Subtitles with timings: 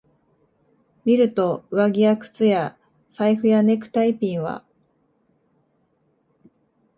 [1.05, 2.75] 見ると、上着や靴や
[3.09, 4.65] 財布やネクタイピンは、